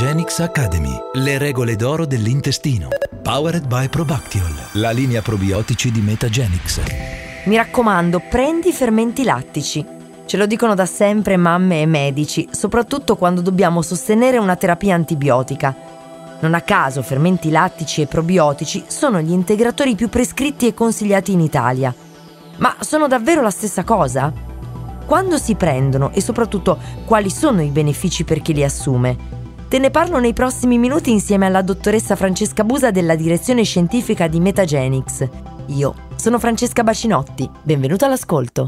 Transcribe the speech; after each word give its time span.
Metagenix 0.00 0.38
Academy. 0.38 0.96
Le 1.14 1.38
regole 1.38 1.74
d'oro 1.74 2.06
dell'intestino. 2.06 2.86
Powered 3.20 3.66
by 3.66 3.88
Probactiol. 3.88 4.54
La 4.74 4.92
linea 4.92 5.22
probiotici 5.22 5.90
di 5.90 6.00
Metagenix. 6.00 6.80
Mi 7.46 7.56
raccomando, 7.56 8.22
prendi 8.30 8.70
fermenti 8.70 9.24
lattici. 9.24 9.84
Ce 10.24 10.36
lo 10.36 10.46
dicono 10.46 10.76
da 10.76 10.86
sempre 10.86 11.36
mamme 11.36 11.80
e 11.80 11.86
medici, 11.86 12.48
soprattutto 12.52 13.16
quando 13.16 13.40
dobbiamo 13.40 13.82
sostenere 13.82 14.38
una 14.38 14.54
terapia 14.54 14.94
antibiotica. 14.94 15.74
Non 16.38 16.54
a 16.54 16.60
caso 16.60 17.02
fermenti 17.02 17.50
lattici 17.50 18.00
e 18.00 18.06
probiotici 18.06 18.84
sono 18.86 19.20
gli 19.20 19.32
integratori 19.32 19.96
più 19.96 20.08
prescritti 20.08 20.68
e 20.68 20.74
consigliati 20.74 21.32
in 21.32 21.40
Italia. 21.40 21.92
Ma 22.58 22.76
sono 22.78 23.08
davvero 23.08 23.42
la 23.42 23.50
stessa 23.50 23.82
cosa? 23.82 24.32
Quando 25.04 25.38
si 25.38 25.56
prendono 25.56 26.12
e 26.12 26.20
soprattutto 26.20 26.78
quali 27.04 27.30
sono 27.30 27.62
i 27.62 27.70
benefici 27.70 28.22
per 28.22 28.42
chi 28.42 28.54
li 28.54 28.62
assume? 28.62 29.37
Te 29.68 29.78
ne 29.78 29.90
parlo 29.90 30.18
nei 30.18 30.32
prossimi 30.32 30.78
minuti 30.78 31.10
insieme 31.10 31.44
alla 31.44 31.60
dottoressa 31.60 32.16
Francesca 32.16 32.64
Busa 32.64 32.90
della 32.90 33.14
direzione 33.14 33.64
scientifica 33.64 34.26
di 34.26 34.40
Metagenix. 34.40 35.28
Io 35.66 35.94
sono 36.16 36.38
Francesca 36.38 36.82
Bacinotti, 36.82 37.46
benvenuta 37.64 38.06
all'ascolto. 38.06 38.64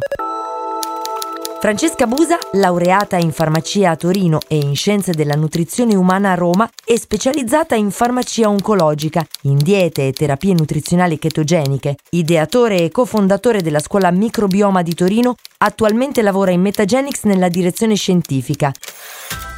Francesca 1.59 2.07
Busa, 2.07 2.37
laureata 2.53 3.17
in 3.17 3.33
farmacia 3.33 3.91
a 3.91 3.97
Torino 3.97 4.41
e 4.47 4.57
in 4.57 4.77
scienze 4.77 5.13
della 5.13 5.37
nutrizione 5.37 5.95
umana 5.95 6.33
a 6.33 6.35
Roma, 6.35 6.69
è 6.85 6.97
specializzata 6.97 7.75
in 7.75 7.91
farmacia 7.91 8.51
oncologica, 8.51 9.27
in 9.43 9.57
diete 9.57 10.07
e 10.07 10.12
terapie 10.12 10.53
nutrizionali 10.53 11.19
chetogeniche, 11.19 11.97
ideatore 12.11 12.85
e 12.85 12.91
cofondatore 12.91 13.62
della 13.62 13.81
scuola 13.81 14.11
microbioma 14.11 14.83
di 14.83 14.92
Torino, 14.92 15.37
attualmente 15.59 16.20
lavora 16.20 16.51
in 16.51 16.61
Metagenix 16.61 17.23
nella 17.23 17.48
direzione 17.48 17.95
scientifica. 17.95 18.70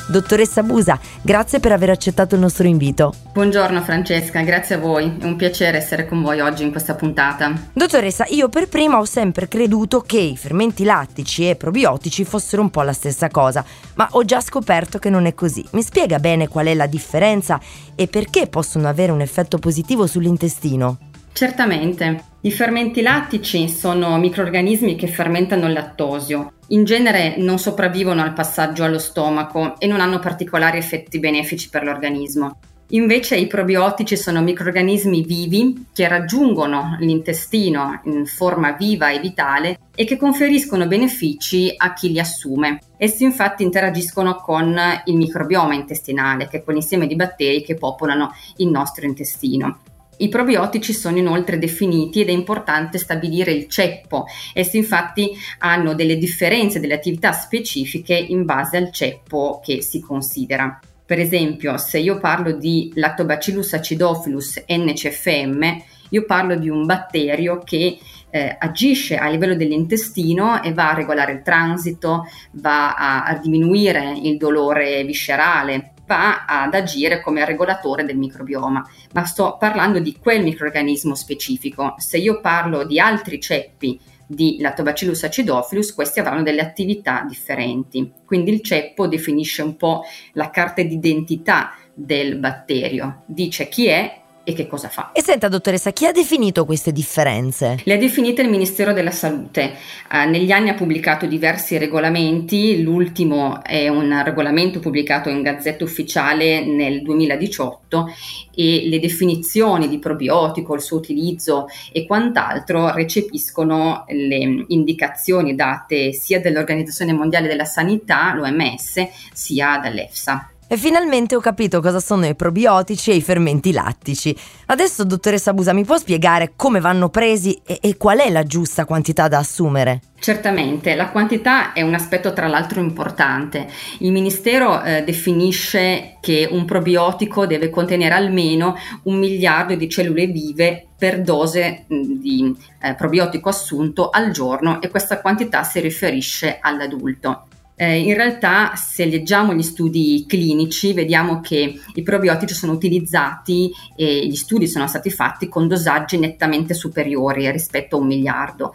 Dottoressa 0.08 0.62
Busa, 0.62 0.98
grazie 1.22 1.60
per 1.60 1.72
aver 1.72 1.90
accettato 1.90 2.34
il 2.34 2.40
nostro 2.40 2.66
invito. 2.66 3.14
Buongiorno 3.32 3.82
Francesca, 3.82 4.40
grazie 4.42 4.74
a 4.74 4.78
voi, 4.78 5.16
è 5.20 5.24
un 5.24 5.36
piacere 5.36 5.78
essere 5.78 6.06
con 6.06 6.22
voi 6.22 6.40
oggi 6.40 6.64
in 6.64 6.70
questa 6.70 6.94
puntata. 6.94 7.52
Dottoressa, 7.72 8.26
io 8.28 8.48
per 8.48 8.68
prima 8.68 8.98
ho 8.98 9.04
sempre 9.04 9.48
creduto 9.48 10.00
che 10.00 10.18
i 10.18 10.36
fermenti 10.36 10.84
lattici 10.84 11.48
e 11.48 11.56
probiotici 11.56 12.24
fossero 12.24 12.62
un 12.62 12.70
po' 12.70 12.82
la 12.82 12.92
stessa 12.92 13.28
cosa, 13.28 13.64
ma 13.94 14.08
ho 14.10 14.24
già 14.24 14.40
scoperto 14.40 14.98
che 14.98 15.10
non 15.10 15.26
è 15.26 15.34
così. 15.34 15.64
Mi 15.72 15.82
spiega 15.82 16.18
bene 16.18 16.48
qual 16.48 16.66
è 16.66 16.74
la 16.74 16.86
differenza 16.86 17.60
e 17.94 18.08
perché 18.08 18.48
possono 18.48 18.88
avere 18.88 19.12
un 19.12 19.20
effetto 19.20 19.58
positivo 19.58 20.06
sull'intestino? 20.06 20.98
Certamente. 21.32 22.24
I 22.42 22.50
fermenti 22.50 23.02
lattici 23.02 23.68
sono 23.68 24.18
microrganismi 24.18 24.96
che 24.96 25.06
fermentano 25.06 25.66
il 25.66 25.72
lattosio. 25.72 26.52
In 26.72 26.84
genere 26.84 27.34
non 27.36 27.58
sopravvivono 27.58 28.22
al 28.22 28.32
passaggio 28.32 28.82
allo 28.82 28.98
stomaco 28.98 29.78
e 29.78 29.86
non 29.86 30.00
hanno 30.00 30.18
particolari 30.18 30.78
effetti 30.78 31.18
benefici 31.18 31.68
per 31.68 31.84
l'organismo. 31.84 32.60
Invece 32.92 33.36
i 33.36 33.46
probiotici 33.46 34.16
sono 34.16 34.40
microrganismi 34.40 35.22
vivi 35.22 35.86
che 35.92 36.08
raggiungono 36.08 36.96
l'intestino 37.00 38.00
in 38.04 38.24
forma 38.24 38.72
viva 38.72 39.10
e 39.10 39.20
vitale 39.20 39.80
e 39.94 40.06
che 40.06 40.16
conferiscono 40.16 40.86
benefici 40.86 41.74
a 41.76 41.92
chi 41.92 42.10
li 42.10 42.18
assume. 42.18 42.80
Essi 42.96 43.24
infatti 43.24 43.62
interagiscono 43.62 44.36
con 44.36 44.74
il 45.04 45.16
microbioma 45.16 45.74
intestinale, 45.74 46.48
che 46.48 46.58
è 46.58 46.64
quell'insieme 46.64 47.06
di 47.06 47.16
batteri 47.16 47.62
che 47.62 47.74
popolano 47.74 48.34
il 48.56 48.68
nostro 48.68 49.04
intestino. 49.04 49.80
I 50.18 50.28
probiotici 50.28 50.92
sono 50.92 51.18
inoltre 51.18 51.58
definiti 51.58 52.20
ed 52.20 52.28
è 52.28 52.32
importante 52.32 52.98
stabilire 52.98 53.50
il 53.52 53.66
ceppo. 53.68 54.26
Essi 54.52 54.76
infatti 54.76 55.30
hanno 55.58 55.94
delle 55.94 56.16
differenze, 56.16 56.80
delle 56.80 56.94
attività 56.94 57.32
specifiche 57.32 58.14
in 58.14 58.44
base 58.44 58.76
al 58.76 58.92
ceppo 58.92 59.60
che 59.64 59.82
si 59.82 60.00
considera. 60.00 60.78
Per 61.04 61.18
esempio, 61.18 61.76
se 61.76 61.98
io 61.98 62.18
parlo 62.18 62.52
di 62.52 62.92
Lactobacillus 62.94 63.72
acidophilus 63.74 64.64
NCFM, 64.68 65.82
io 66.10 66.24
parlo 66.24 66.56
di 66.56 66.68
un 66.68 66.86
batterio 66.86 67.60
che 67.64 67.98
eh, 68.30 68.56
agisce 68.58 69.16
a 69.16 69.28
livello 69.28 69.54
dell'intestino 69.54 70.62
e 70.62 70.72
va 70.72 70.90
a 70.90 70.94
regolare 70.94 71.32
il 71.32 71.42
transito, 71.42 72.26
va 72.52 72.94
a, 72.94 73.24
a 73.24 73.38
diminuire 73.38 74.18
il 74.22 74.36
dolore 74.38 75.04
viscerale, 75.04 75.91
va 76.12 76.44
ad 76.44 76.74
agire 76.74 77.22
come 77.22 77.44
regolatore 77.46 78.04
del 78.04 78.18
microbioma, 78.18 78.86
ma 79.14 79.24
sto 79.24 79.56
parlando 79.58 79.98
di 79.98 80.18
quel 80.20 80.42
microorganismo 80.42 81.14
specifico. 81.14 81.94
Se 81.96 82.18
io 82.18 82.40
parlo 82.40 82.84
di 82.84 83.00
altri 83.00 83.40
ceppi 83.40 83.98
di 84.26 84.58
Lactobacillus 84.60 85.24
acidophilus, 85.24 85.94
questi 85.94 86.20
avranno 86.20 86.42
delle 86.42 86.60
attività 86.60 87.24
differenti. 87.26 88.12
Quindi 88.26 88.52
il 88.52 88.60
ceppo 88.60 89.06
definisce 89.06 89.62
un 89.62 89.76
po' 89.76 90.02
la 90.34 90.50
carta 90.50 90.82
d'identità 90.82 91.74
del 91.94 92.36
batterio, 92.36 93.22
dice 93.26 93.68
chi 93.68 93.86
è 93.86 94.21
e 94.44 94.52
che 94.54 94.66
cosa 94.66 94.88
fa. 94.88 95.10
E 95.12 95.22
senta 95.22 95.48
dottoressa, 95.48 95.92
chi 95.92 96.06
ha 96.06 96.12
definito 96.12 96.64
queste 96.64 96.92
differenze? 96.92 97.80
Le 97.84 97.94
ha 97.94 97.96
definite 97.96 98.42
il 98.42 98.48
Ministero 98.48 98.92
della 98.92 99.10
Salute. 99.10 99.74
Eh, 100.10 100.26
negli 100.26 100.50
anni 100.50 100.70
ha 100.70 100.74
pubblicato 100.74 101.26
diversi 101.26 101.78
regolamenti, 101.78 102.82
l'ultimo 102.82 103.62
è 103.62 103.88
un 103.88 104.20
regolamento 104.24 104.80
pubblicato 104.80 105.28
in 105.28 105.42
Gazzetta 105.42 105.84
Ufficiale 105.84 106.64
nel 106.64 107.02
2018 107.02 108.12
e 108.54 108.82
le 108.86 108.98
definizioni 108.98 109.88
di 109.88 109.98
probiotico, 109.98 110.74
il 110.74 110.80
suo 110.80 110.98
utilizzo 110.98 111.66
e 111.92 112.06
quant'altro 112.06 112.92
recepiscono 112.92 114.04
le 114.08 114.64
indicazioni 114.68 115.54
date 115.54 116.12
sia 116.12 116.40
dall'Organizzazione 116.40 117.12
Mondiale 117.12 117.48
della 117.48 117.64
Sanità, 117.64 118.34
l'OMS, 118.34 119.06
sia 119.32 119.78
dall'EFSA. 119.78 120.51
E 120.72 120.78
finalmente 120.78 121.36
ho 121.36 121.40
capito 121.40 121.82
cosa 121.82 122.00
sono 122.00 122.24
i 122.24 122.34
probiotici 122.34 123.10
e 123.10 123.16
i 123.16 123.20
fermenti 123.20 123.72
lattici. 123.72 124.34
Adesso, 124.68 125.04
dottoressa 125.04 125.52
Busa, 125.52 125.74
mi 125.74 125.84
può 125.84 125.98
spiegare 125.98 126.54
come 126.56 126.80
vanno 126.80 127.10
presi 127.10 127.60
e, 127.62 127.78
e 127.82 127.98
qual 127.98 128.20
è 128.20 128.30
la 128.30 128.42
giusta 128.44 128.86
quantità 128.86 129.28
da 129.28 129.36
assumere? 129.36 130.00
Certamente, 130.18 130.94
la 130.94 131.10
quantità 131.10 131.74
è 131.74 131.82
un 131.82 131.92
aspetto 131.92 132.32
tra 132.32 132.46
l'altro 132.46 132.80
importante. 132.80 133.68
Il 133.98 134.12
Ministero 134.12 134.82
eh, 134.82 135.04
definisce 135.04 136.16
che 136.22 136.48
un 136.50 136.64
probiotico 136.64 137.44
deve 137.44 137.68
contenere 137.68 138.14
almeno 138.14 138.74
un 139.02 139.18
miliardo 139.18 139.74
di 139.74 139.90
cellule 139.90 140.24
vive 140.24 140.86
per 140.96 141.20
dose 141.20 141.84
mh, 141.86 142.00
di 142.18 142.56
eh, 142.80 142.94
probiotico 142.94 143.50
assunto 143.50 144.08
al 144.08 144.30
giorno 144.30 144.80
e 144.80 144.88
questa 144.88 145.20
quantità 145.20 145.64
si 145.64 145.80
riferisce 145.80 146.56
all'adulto. 146.62 147.48
Eh, 147.74 147.98
in 148.00 148.14
realtà, 148.14 148.74
se 148.76 149.04
leggiamo 149.06 149.54
gli 149.54 149.62
studi 149.62 150.24
clinici, 150.28 150.92
vediamo 150.92 151.40
che 151.40 151.80
i 151.94 152.02
probiotici 152.02 152.54
sono 152.54 152.72
utilizzati 152.72 153.70
e 153.96 154.26
gli 154.26 154.36
studi 154.36 154.68
sono 154.68 154.86
stati 154.86 155.10
fatti 155.10 155.48
con 155.48 155.68
dosaggi 155.68 156.18
nettamente 156.18 156.74
superiori 156.74 157.50
rispetto 157.50 157.96
a 157.96 158.00
un 158.00 158.06
miliardo. 158.06 158.74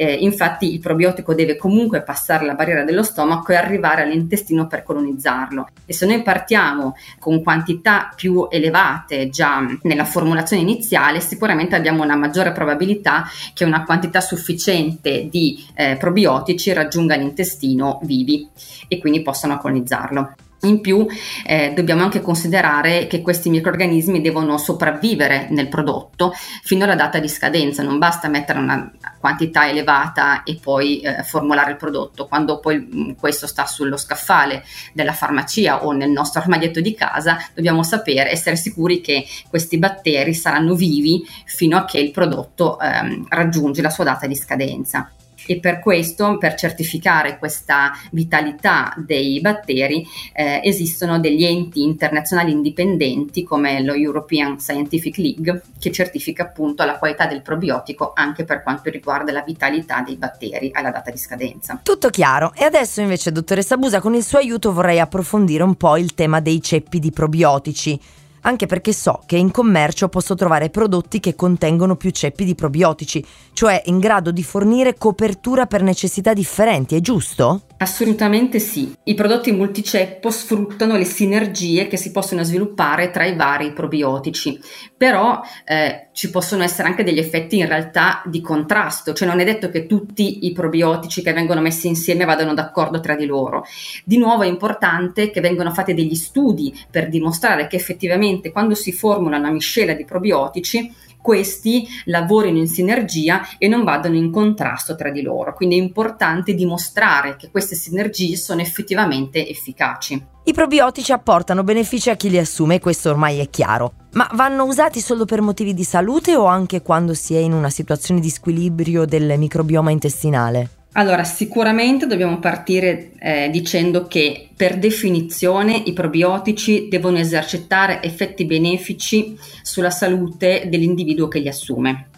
Eh, 0.00 0.12
infatti 0.12 0.72
il 0.72 0.78
probiotico 0.78 1.34
deve 1.34 1.56
comunque 1.56 2.02
passare 2.02 2.46
la 2.46 2.54
barriera 2.54 2.84
dello 2.84 3.02
stomaco 3.02 3.50
e 3.50 3.56
arrivare 3.56 4.02
all'intestino 4.02 4.68
per 4.68 4.84
colonizzarlo. 4.84 5.70
E 5.84 5.92
se 5.92 6.06
noi 6.06 6.22
partiamo 6.22 6.94
con 7.18 7.42
quantità 7.42 8.12
più 8.14 8.46
elevate 8.48 9.28
già 9.28 9.66
nella 9.82 10.04
formulazione 10.04 10.62
iniziale, 10.62 11.18
sicuramente 11.18 11.74
abbiamo 11.74 12.04
una 12.04 12.14
maggiore 12.14 12.52
probabilità 12.52 13.24
che 13.54 13.64
una 13.64 13.82
quantità 13.82 14.20
sufficiente 14.20 15.26
di 15.28 15.66
eh, 15.74 15.96
probiotici 15.98 16.72
raggiunga 16.72 17.16
l'intestino 17.16 17.98
vivi 18.04 18.48
e 18.86 18.98
quindi 18.98 19.22
possano 19.22 19.58
colonizzarlo. 19.58 20.34
In 20.62 20.80
più 20.80 21.06
eh, 21.46 21.72
dobbiamo 21.72 22.02
anche 22.02 22.20
considerare 22.20 23.06
che 23.06 23.22
questi 23.22 23.48
microrganismi 23.48 24.20
devono 24.20 24.58
sopravvivere 24.58 25.46
nel 25.50 25.68
prodotto 25.68 26.32
fino 26.64 26.82
alla 26.82 26.96
data 26.96 27.20
di 27.20 27.28
scadenza, 27.28 27.84
non 27.84 27.98
basta 27.98 28.26
mettere 28.26 28.58
una 28.58 28.90
quantità 29.20 29.68
elevata 29.68 30.42
e 30.42 30.58
poi 30.60 30.98
eh, 31.00 31.22
formulare 31.22 31.70
il 31.70 31.76
prodotto, 31.76 32.26
quando 32.26 32.58
poi 32.58 32.78
mh, 32.78 32.98
mm, 32.98 33.10
questo 33.12 33.46
sta 33.46 33.66
sullo 33.66 33.96
scaffale 33.96 34.64
della 34.92 35.12
farmacia 35.12 35.84
o 35.84 35.92
nel 35.92 36.10
nostro 36.10 36.40
armadietto 36.40 36.80
di 36.80 36.92
casa, 36.92 37.38
dobbiamo 37.54 37.84
sapere, 37.84 38.28
essere 38.28 38.56
sicuri 38.56 39.00
che 39.00 39.24
questi 39.48 39.78
batteri 39.78 40.34
saranno 40.34 40.74
vivi 40.74 41.24
fino 41.44 41.76
a 41.76 41.84
che 41.84 42.00
il 42.00 42.10
prodotto 42.10 42.80
ehm, 42.80 43.26
raggiunge 43.28 43.80
la 43.80 43.90
sua 43.90 44.02
data 44.02 44.26
di 44.26 44.34
scadenza 44.34 45.08
e 45.48 45.60
per 45.60 45.80
questo, 45.80 46.36
per 46.36 46.54
certificare 46.54 47.38
questa 47.38 47.92
vitalità 48.10 48.94
dei 48.98 49.40
batteri, 49.40 50.06
eh, 50.34 50.60
esistono 50.62 51.18
degli 51.18 51.44
enti 51.44 51.82
internazionali 51.82 52.52
indipendenti 52.52 53.42
come 53.42 53.82
lo 53.82 53.94
European 53.94 54.60
Scientific 54.60 55.16
League 55.16 55.62
che 55.78 55.90
certifica 55.90 56.42
appunto 56.42 56.84
la 56.84 56.98
qualità 56.98 57.26
del 57.26 57.40
probiotico 57.40 58.12
anche 58.14 58.44
per 58.44 58.62
quanto 58.62 58.90
riguarda 58.90 59.32
la 59.32 59.42
vitalità 59.42 60.02
dei 60.02 60.16
batteri 60.16 60.70
alla 60.72 60.90
data 60.90 61.10
di 61.10 61.18
scadenza. 61.18 61.80
Tutto 61.82 62.10
chiaro. 62.10 62.52
E 62.54 62.64
adesso 62.64 63.00
invece, 63.00 63.32
dottoressa 63.32 63.76
Busa, 63.76 64.00
con 64.00 64.14
il 64.14 64.22
suo 64.22 64.38
aiuto 64.38 64.72
vorrei 64.72 65.00
approfondire 65.00 65.62
un 65.62 65.76
po' 65.76 65.96
il 65.96 66.14
tema 66.14 66.40
dei 66.40 66.60
ceppi 66.60 66.98
di 66.98 67.10
probiotici 67.10 67.98
anche 68.42 68.66
perché 68.66 68.92
so 68.92 69.20
che 69.26 69.36
in 69.36 69.50
commercio 69.50 70.08
posso 70.08 70.34
trovare 70.34 70.70
prodotti 70.70 71.20
che 71.20 71.34
contengono 71.34 71.96
più 71.96 72.10
ceppi 72.10 72.44
di 72.44 72.54
probiotici, 72.54 73.24
cioè 73.52 73.82
in 73.86 73.98
grado 73.98 74.30
di 74.30 74.42
fornire 74.42 74.96
copertura 74.96 75.66
per 75.66 75.82
necessità 75.82 76.32
differenti, 76.32 76.96
è 76.96 77.00
giusto? 77.00 77.62
Assolutamente 77.80 78.58
sì. 78.58 78.92
I 79.04 79.14
prodotti 79.14 79.52
multiceppo 79.52 80.30
sfruttano 80.30 80.96
le 80.96 81.04
sinergie 81.04 81.86
che 81.86 81.96
si 81.96 82.10
possono 82.10 82.42
sviluppare 82.42 83.12
tra 83.12 83.24
i 83.24 83.36
vari 83.36 83.72
probiotici, 83.72 84.58
però 84.96 85.40
eh, 85.64 86.08
ci 86.12 86.28
possono 86.30 86.64
essere 86.64 86.88
anche 86.88 87.04
degli 87.04 87.20
effetti 87.20 87.58
in 87.58 87.68
realtà 87.68 88.20
di 88.26 88.40
contrasto, 88.40 89.12
cioè 89.12 89.28
non 89.28 89.38
è 89.38 89.44
detto 89.44 89.70
che 89.70 89.86
tutti 89.86 90.46
i 90.46 90.52
probiotici 90.52 91.22
che 91.22 91.32
vengono 91.32 91.60
messi 91.60 91.86
insieme 91.86 92.24
vadano 92.24 92.52
d'accordo 92.52 92.98
tra 92.98 93.14
di 93.14 93.26
loro. 93.26 93.64
Di 94.04 94.18
nuovo 94.18 94.42
è 94.42 94.48
importante 94.48 95.30
che 95.30 95.40
vengano 95.40 95.72
fatti 95.72 95.94
degli 95.94 96.16
studi 96.16 96.76
per 96.90 97.08
dimostrare 97.08 97.68
che 97.68 97.76
effettivamente 97.76 98.50
quando 98.50 98.74
si 98.74 98.90
formula 98.90 99.36
una 99.36 99.52
miscela 99.52 99.92
di 99.92 100.04
probiotici 100.04 100.92
questi 101.20 101.86
lavorino 102.04 102.58
in 102.58 102.68
sinergia 102.68 103.46
e 103.58 103.68
non 103.68 103.84
vadano 103.84 104.16
in 104.16 104.30
contrasto 104.30 104.94
tra 104.94 105.10
di 105.10 105.22
loro. 105.22 105.54
Quindi 105.54 105.78
è 105.78 105.82
importante 105.82 106.54
dimostrare 106.54 107.36
che 107.36 107.50
queste 107.50 107.74
sinergie 107.74 108.36
sono 108.36 108.60
effettivamente 108.60 109.46
efficaci. 109.46 110.26
I 110.44 110.52
probiotici 110.54 111.12
apportano 111.12 111.62
benefici 111.62 112.08
a 112.08 112.16
chi 112.16 112.30
li 112.30 112.38
assume, 112.38 112.80
questo 112.80 113.10
ormai 113.10 113.38
è 113.38 113.50
chiaro. 113.50 113.92
Ma 114.12 114.28
vanno 114.32 114.64
usati 114.64 115.00
solo 115.00 115.26
per 115.26 115.42
motivi 115.42 115.74
di 115.74 115.84
salute 115.84 116.34
o 116.36 116.46
anche 116.46 116.80
quando 116.80 117.12
si 117.12 117.34
è 117.34 117.38
in 117.38 117.52
una 117.52 117.68
situazione 117.68 118.20
di 118.20 118.30
squilibrio 118.30 119.04
del 119.04 119.38
microbioma 119.38 119.90
intestinale? 119.90 120.77
Allora, 120.98 121.22
sicuramente 121.22 122.08
dobbiamo 122.08 122.40
partire 122.40 123.12
eh, 123.20 123.50
dicendo 123.52 124.08
che 124.08 124.48
per 124.56 124.78
definizione 124.78 125.80
i 125.86 125.92
probiotici 125.92 126.88
devono 126.88 127.18
esercitare 127.18 128.02
effetti 128.02 128.44
benefici 128.44 129.38
sulla 129.62 129.90
salute 129.90 130.66
dell'individuo 130.68 131.28
che 131.28 131.38
li 131.38 131.46
assume. 131.46 132.08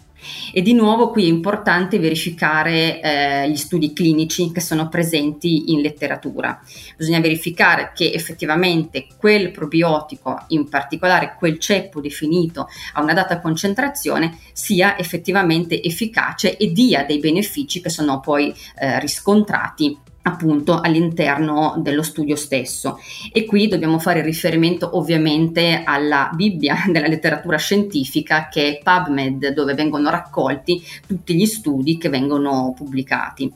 E 0.52 0.62
di 0.62 0.72
nuovo 0.72 1.10
qui 1.10 1.24
è 1.24 1.28
importante 1.28 1.98
verificare 1.98 3.00
eh, 3.00 3.50
gli 3.50 3.56
studi 3.56 3.92
clinici 3.92 4.50
che 4.52 4.60
sono 4.60 4.88
presenti 4.88 5.72
in 5.72 5.80
letteratura. 5.80 6.60
Bisogna 6.96 7.20
verificare 7.20 7.92
che 7.94 8.12
effettivamente 8.12 9.06
quel 9.16 9.50
probiotico, 9.50 10.44
in 10.48 10.68
particolare 10.68 11.34
quel 11.38 11.58
ceppo 11.58 12.00
definito 12.00 12.68
a 12.94 13.02
una 13.02 13.14
data 13.14 13.40
concentrazione, 13.40 14.38
sia 14.52 14.98
effettivamente 14.98 15.82
efficace 15.82 16.56
e 16.56 16.72
dia 16.72 17.04
dei 17.04 17.18
benefici 17.18 17.80
che 17.80 17.90
sono 17.90 18.20
poi 18.20 18.54
eh, 18.78 18.98
riscontrati 19.00 19.96
appunto 20.22 20.80
all'interno 20.80 21.76
dello 21.78 22.02
studio 22.02 22.36
stesso 22.36 22.98
e 23.32 23.44
qui 23.46 23.68
dobbiamo 23.68 23.98
fare 23.98 24.20
riferimento 24.22 24.96
ovviamente 24.96 25.82
alla 25.84 26.30
Bibbia 26.34 26.84
della 26.92 27.06
letteratura 27.06 27.56
scientifica 27.56 28.48
che 28.48 28.78
è 28.78 28.80
PubMed 28.82 29.48
dove 29.48 29.74
vengono 29.74 30.10
raccolti 30.10 30.82
tutti 31.06 31.34
gli 31.34 31.46
studi 31.46 31.96
che 31.98 32.08
vengono 32.08 32.74
pubblicati. 32.76 33.52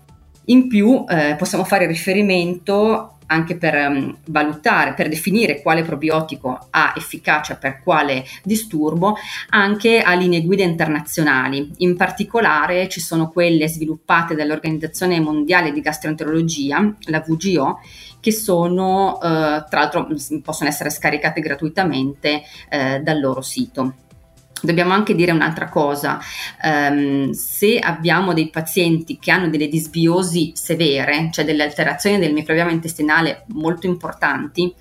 In 0.49 0.69
più 0.69 1.05
eh, 1.09 1.37
possiamo 1.39 1.65
fare 1.65 1.87
riferimento 1.87 3.14
anche 3.27 3.57
per 3.57 3.75
um, 3.75 4.17
valutare, 4.27 4.95
per 4.95 5.09
definire 5.09 5.63
quale 5.63 5.83
probiotico 5.83 6.69
ha 6.71 6.93
efficacia 6.97 7.57
per 7.57 7.83
quale 7.83 8.25
disturbo, 8.43 9.17
anche 9.51 10.01
a 10.01 10.15
linee 10.15 10.43
guida 10.43 10.63
internazionali. 10.63 11.71
In 11.79 11.97
particolare 11.97 12.89
ci 12.89 13.01
sono 13.01 13.31
quelle 13.31 13.69
sviluppate 13.69 14.35
dall'Organizzazione 14.35 15.21
Mondiale 15.21 15.73
di 15.73 15.81
Gastroenterologia, 15.81 16.95
la 17.07 17.21
VGO, 17.21 17.81
che 18.21 18.33
sono, 18.33 19.21
eh, 19.21 19.65
tra 19.69 19.81
l'altro, 19.81 20.09
possono 20.43 20.69
essere 20.69 20.91
scaricate 20.91 21.41
gratuitamente 21.41 22.43
eh, 22.71 23.01
dal 23.01 23.21
loro 23.21 23.43
sito. 23.43 24.04
Dobbiamo 24.65 24.93
anche 24.93 25.15
dire 25.15 25.33
un'altra 25.33 25.69
cosa, 25.69 26.19
um, 26.63 27.31
se 27.33 27.79
abbiamo 27.79 28.33
dei 28.33 28.49
pazienti 28.49 29.19
che 29.19 29.31
hanno 29.31 29.49
delle 29.49 29.69
disbiosi 29.69 30.53
severe, 30.55 31.29
cioè 31.33 31.45
delle 31.45 31.63
alterazioni 31.63 32.19
del 32.19 32.33
microbioma 32.33 32.71
intestinale 32.71 33.45
molto 33.49 33.87
importanti, 33.87 34.73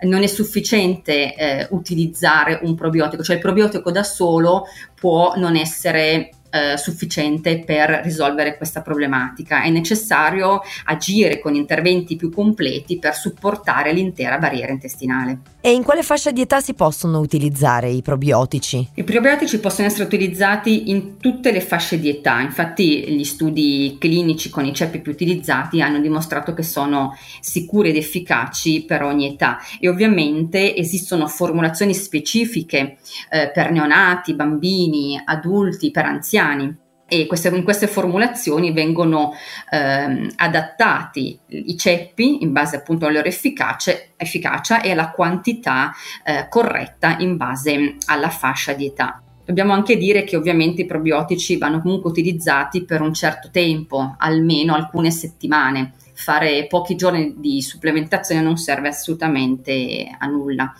non 0.00 0.22
è 0.22 0.26
sufficiente 0.26 1.34
eh, 1.34 1.66
utilizzare 1.70 2.60
un 2.62 2.74
probiotico, 2.74 3.22
cioè 3.22 3.36
il 3.36 3.42
probiotico 3.42 3.90
da 3.90 4.02
solo 4.02 4.64
può 4.94 5.34
non 5.36 5.56
essere 5.56 6.30
eh, 6.56 6.76
sufficiente 6.78 7.62
per 7.64 8.00
risolvere 8.02 8.56
questa 8.56 8.80
problematica. 8.80 9.62
È 9.62 9.68
necessario 9.68 10.62
agire 10.84 11.38
con 11.38 11.54
interventi 11.54 12.16
più 12.16 12.32
completi 12.32 12.98
per 12.98 13.14
supportare 13.14 13.92
l'intera 13.92 14.38
barriera 14.38 14.72
intestinale. 14.72 15.40
E 15.60 15.72
in 15.72 15.82
quale 15.82 16.02
fascia 16.02 16.30
di 16.30 16.40
età 16.40 16.60
si 16.60 16.74
possono 16.74 17.18
utilizzare 17.18 17.90
i 17.90 18.00
probiotici? 18.00 18.88
I 18.94 19.02
probiotici 19.02 19.58
possono 19.58 19.88
essere 19.88 20.04
utilizzati 20.04 20.90
in 20.90 21.18
tutte 21.18 21.50
le 21.50 21.60
fasce 21.60 21.98
di 21.98 22.08
età, 22.08 22.40
infatti 22.40 23.04
gli 23.08 23.24
studi 23.24 23.96
clinici 23.98 24.48
con 24.48 24.64
i 24.64 24.72
ceppi 24.72 25.00
più 25.00 25.10
utilizzati 25.10 25.82
hanno 25.82 25.98
dimostrato 25.98 26.54
che 26.54 26.62
sono 26.62 27.16
sicuri 27.40 27.88
ed 27.88 27.96
efficaci 27.96 28.84
per 28.86 29.02
ogni 29.02 29.26
età 29.26 29.58
e 29.80 29.88
ovviamente 29.88 30.76
esistono 30.76 31.26
formulazioni 31.26 31.94
specifiche 31.94 32.98
eh, 33.30 33.50
per 33.52 33.72
neonati, 33.72 34.34
bambini, 34.34 35.20
adulti, 35.24 35.90
per 35.90 36.04
anziani 36.04 36.45
anziani 36.46 36.84
e 37.08 37.26
queste, 37.26 37.48
in 37.48 37.62
queste 37.62 37.86
formulazioni 37.86 38.72
vengono 38.72 39.32
ehm, 39.70 40.32
adattati 40.36 41.38
i 41.46 41.76
ceppi 41.76 42.42
in 42.42 42.50
base 42.52 42.76
appunto 42.76 43.04
alla 43.04 43.18
loro 43.18 43.28
efficacia, 43.28 43.92
efficacia 44.16 44.80
e 44.80 44.90
alla 44.90 45.10
quantità 45.10 45.92
eh, 46.24 46.46
corretta 46.48 47.16
in 47.18 47.36
base 47.36 47.96
alla 48.06 48.30
fascia 48.30 48.72
di 48.72 48.86
età. 48.86 49.22
Dobbiamo 49.44 49.72
anche 49.72 49.96
dire 49.96 50.24
che 50.24 50.34
ovviamente 50.34 50.82
i 50.82 50.86
probiotici 50.86 51.56
vanno 51.56 51.80
comunque 51.80 52.10
utilizzati 52.10 52.84
per 52.84 53.00
un 53.00 53.14
certo 53.14 53.50
tempo, 53.52 54.16
almeno 54.18 54.74
alcune 54.74 55.12
settimane. 55.12 55.92
Fare 56.14 56.66
pochi 56.66 56.96
giorni 56.96 57.34
di 57.36 57.62
supplementazione 57.62 58.40
non 58.40 58.56
serve 58.56 58.88
assolutamente 58.88 60.08
a 60.18 60.26
nulla. 60.26 60.74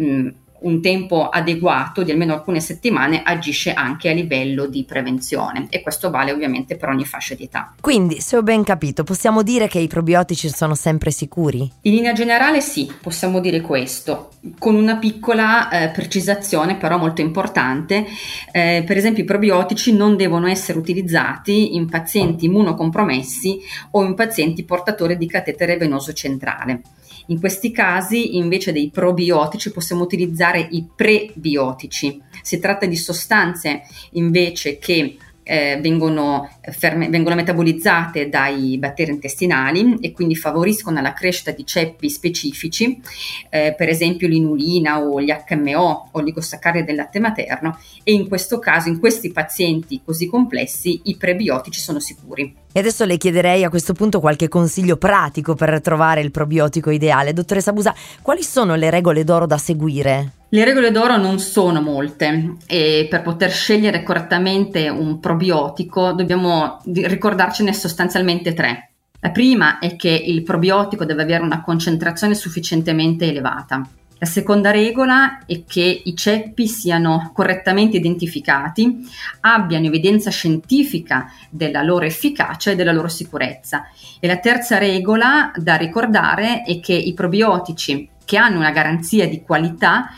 Mm 0.00 0.28
un 0.60 0.80
tempo 0.80 1.28
adeguato 1.28 2.02
di 2.02 2.10
almeno 2.10 2.34
alcune 2.34 2.60
settimane 2.60 3.22
agisce 3.22 3.72
anche 3.72 4.10
a 4.10 4.12
livello 4.12 4.66
di 4.66 4.84
prevenzione 4.84 5.66
e 5.70 5.82
questo 5.82 6.10
vale 6.10 6.32
ovviamente 6.32 6.76
per 6.76 6.88
ogni 6.88 7.04
fascia 7.04 7.34
di 7.34 7.44
età. 7.44 7.74
Quindi, 7.80 8.20
se 8.20 8.36
ho 8.36 8.42
ben 8.42 8.62
capito, 8.64 9.04
possiamo 9.04 9.42
dire 9.42 9.68
che 9.68 9.78
i 9.78 9.88
probiotici 9.88 10.48
sono 10.48 10.74
sempre 10.74 11.10
sicuri? 11.10 11.70
In 11.82 11.94
linea 11.94 12.12
generale 12.12 12.60
sì, 12.60 12.92
possiamo 13.00 13.40
dire 13.40 13.60
questo, 13.60 14.30
con 14.58 14.74
una 14.74 14.96
piccola 14.96 15.68
eh, 15.68 15.88
precisazione 15.88 16.76
però 16.76 16.98
molto 16.98 17.20
importante. 17.20 18.06
Eh, 18.52 18.82
per 18.86 18.96
esempio 18.96 19.22
i 19.22 19.26
probiotici 19.26 19.94
non 19.94 20.16
devono 20.16 20.46
essere 20.46 20.78
utilizzati 20.78 21.76
in 21.76 21.88
pazienti 21.88 22.46
immunocompromessi 22.46 23.60
o 23.92 24.04
in 24.04 24.14
pazienti 24.14 24.64
portatori 24.64 25.16
di 25.16 25.26
catetere 25.26 25.76
venoso 25.76 26.12
centrale. 26.12 26.80
In 27.30 27.38
questi 27.38 27.70
casi, 27.70 28.36
invece 28.36 28.72
dei 28.72 28.90
probiotici, 28.90 29.70
possiamo 29.70 30.02
utilizzare 30.02 30.66
i 30.70 30.84
prebiotici. 30.94 32.20
Si 32.42 32.58
tratta 32.58 32.86
di 32.86 32.96
sostanze 32.96 33.82
invece 34.12 34.78
che 34.78 35.16
eh, 35.44 35.78
vengono, 35.80 36.48
ferme, 36.72 37.08
vengono, 37.08 37.36
metabolizzate 37.36 38.28
dai 38.28 38.76
batteri 38.78 39.12
intestinali 39.12 39.98
e 40.00 40.10
quindi 40.10 40.34
favoriscono 40.34 41.00
la 41.00 41.12
crescita 41.12 41.52
di 41.52 41.64
ceppi 41.64 42.10
specifici, 42.10 43.00
eh, 43.48 43.74
per 43.76 43.88
esempio 43.88 44.26
l'inulina 44.26 45.00
o 45.00 45.20
gli 45.20 45.32
HMO 45.32 46.08
o 46.10 46.20
l'igosaccaride 46.20 46.84
del 46.84 46.96
latte 46.96 47.20
materno 47.20 47.78
e 48.02 48.12
in 48.12 48.26
questo 48.26 48.58
caso, 48.58 48.88
in 48.88 48.98
questi 48.98 49.30
pazienti 49.30 50.00
così 50.04 50.26
complessi, 50.26 51.00
i 51.04 51.16
prebiotici 51.16 51.80
sono 51.80 52.00
sicuri. 52.00 52.59
E 52.72 52.78
adesso 52.78 53.04
le 53.04 53.16
chiederei 53.16 53.64
a 53.64 53.68
questo 53.68 53.94
punto 53.94 54.20
qualche 54.20 54.46
consiglio 54.46 54.96
pratico 54.96 55.56
per 55.56 55.80
trovare 55.80 56.20
il 56.20 56.30
probiotico 56.30 56.90
ideale. 56.90 57.32
Dottoressa 57.32 57.72
Busa, 57.72 57.92
quali 58.22 58.44
sono 58.44 58.76
le 58.76 58.90
regole 58.90 59.24
d'oro 59.24 59.44
da 59.44 59.58
seguire? 59.58 60.32
Le 60.50 60.64
regole 60.64 60.92
d'oro 60.92 61.16
non 61.16 61.40
sono 61.40 61.80
molte 61.80 62.56
e 62.66 63.08
per 63.10 63.22
poter 63.22 63.50
scegliere 63.50 64.04
correttamente 64.04 64.88
un 64.88 65.18
probiotico 65.18 66.12
dobbiamo 66.12 66.80
ricordarcene 66.84 67.72
sostanzialmente 67.72 68.54
tre. 68.54 68.92
La 69.20 69.30
prima 69.30 69.80
è 69.80 69.96
che 69.96 70.08
il 70.08 70.42
probiotico 70.42 71.04
deve 71.04 71.22
avere 71.22 71.42
una 71.42 71.62
concentrazione 71.62 72.34
sufficientemente 72.34 73.28
elevata. 73.28 73.86
La 74.22 74.26
seconda 74.26 74.70
regola 74.70 75.38
è 75.46 75.64
che 75.64 76.02
i 76.04 76.14
ceppi 76.14 76.68
siano 76.68 77.30
correttamente 77.32 77.96
identificati, 77.96 78.98
abbiano 79.40 79.86
evidenza 79.86 80.28
scientifica 80.28 81.32
della 81.48 81.82
loro 81.82 82.04
efficacia 82.04 82.70
e 82.70 82.76
della 82.76 82.92
loro 82.92 83.08
sicurezza. 83.08 83.88
E 84.20 84.26
la 84.26 84.36
terza 84.36 84.76
regola 84.76 85.50
da 85.56 85.76
ricordare 85.76 86.64
è 86.64 86.80
che 86.80 86.92
i 86.92 87.14
probiotici 87.14 88.10
che 88.26 88.36
hanno 88.36 88.58
una 88.58 88.72
garanzia 88.72 89.26
di 89.26 89.40
qualità 89.40 90.10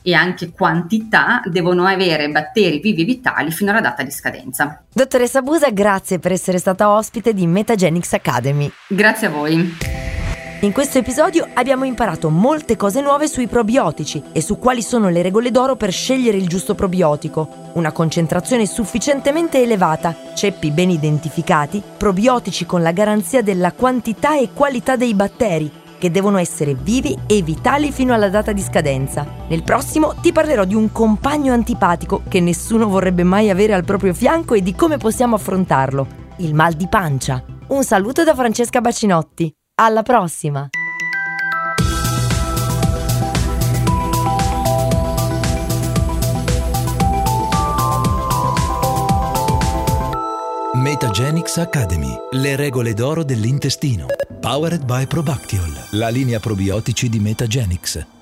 e 0.00 0.14
anche 0.14 0.52
quantità 0.52 1.42
devono 1.44 1.84
avere 1.84 2.30
batteri 2.30 2.80
vivi 2.80 3.02
e 3.02 3.04
vitali 3.04 3.50
fino 3.50 3.72
alla 3.72 3.82
data 3.82 4.02
di 4.02 4.10
scadenza. 4.10 4.82
Dottoressa 4.90 5.42
Busa, 5.42 5.68
grazie 5.70 6.18
per 6.18 6.32
essere 6.32 6.56
stata 6.56 6.88
ospite 6.88 7.34
di 7.34 7.46
Metagenics 7.46 8.14
Academy. 8.14 8.72
Grazie 8.88 9.26
a 9.26 9.30
voi. 9.30 10.09
In 10.62 10.72
questo 10.72 10.98
episodio 10.98 11.48
abbiamo 11.54 11.86
imparato 11.86 12.28
molte 12.28 12.76
cose 12.76 13.00
nuove 13.00 13.28
sui 13.28 13.46
probiotici 13.46 14.22
e 14.30 14.42
su 14.42 14.58
quali 14.58 14.82
sono 14.82 15.08
le 15.08 15.22
regole 15.22 15.50
d'oro 15.50 15.74
per 15.74 15.90
scegliere 15.90 16.36
il 16.36 16.48
giusto 16.48 16.74
probiotico. 16.74 17.48
Una 17.74 17.92
concentrazione 17.92 18.66
sufficientemente 18.66 19.62
elevata, 19.62 20.14
ceppi 20.34 20.70
ben 20.70 20.90
identificati, 20.90 21.82
probiotici 21.96 22.66
con 22.66 22.82
la 22.82 22.92
garanzia 22.92 23.40
della 23.40 23.72
quantità 23.72 24.38
e 24.38 24.50
qualità 24.52 24.96
dei 24.96 25.14
batteri, 25.14 25.72
che 25.96 26.10
devono 26.10 26.36
essere 26.36 26.74
vivi 26.74 27.16
e 27.26 27.40
vitali 27.40 27.90
fino 27.90 28.12
alla 28.12 28.28
data 28.28 28.52
di 28.52 28.60
scadenza. 28.60 29.26
Nel 29.48 29.62
prossimo 29.62 30.16
ti 30.20 30.30
parlerò 30.30 30.66
di 30.66 30.74
un 30.74 30.92
compagno 30.92 31.54
antipatico 31.54 32.20
che 32.28 32.40
nessuno 32.40 32.86
vorrebbe 32.86 33.22
mai 33.22 33.48
avere 33.48 33.72
al 33.72 33.84
proprio 33.84 34.12
fianco 34.12 34.52
e 34.52 34.60
di 34.60 34.74
come 34.74 34.98
possiamo 34.98 35.36
affrontarlo, 35.36 36.06
il 36.36 36.52
mal 36.52 36.74
di 36.74 36.86
pancia. 36.86 37.42
Un 37.68 37.82
saluto 37.82 38.24
da 38.24 38.34
Francesca 38.34 38.82
Bacinotti. 38.82 39.54
Alla 39.82 40.02
prossima! 40.02 40.68
Metagenics 50.74 51.56
Academy. 51.56 52.14
Le 52.32 52.56
regole 52.56 52.92
d'oro 52.92 53.24
dell'intestino. 53.24 54.04
Powered 54.38 54.84
by 54.84 55.06
Probactiol. 55.06 55.72
La 55.92 56.10
linea 56.10 56.38
probiotici 56.40 57.08
di 57.08 57.18
Metagenics. 57.18 58.19